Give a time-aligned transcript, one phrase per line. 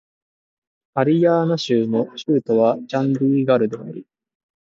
[0.95, 4.07] ハリヤーナー州の州都はチャンディーガルである